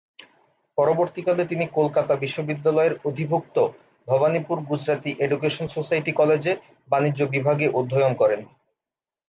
পরবর্তীকালে 0.77 1.43
তিনি 1.45 1.65
কলকাতা 1.77 2.13
বিশ্ববিদ্যালয়ের 2.15 2.93
অধিভুক্ত 3.05 3.55
ভবানীপুর 4.07 4.57
গুজরাতি 4.69 5.11
এডুকেশন 5.19 5.65
সোসাইটি 5.67 6.11
কলেজে 6.11 6.53
বাণিজ্য 6.89 7.21
বিভাগে 7.25 7.67
অধ্যয়ন 7.79 8.13
করেন। 8.15 8.41